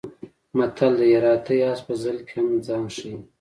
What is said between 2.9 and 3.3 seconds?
ښي.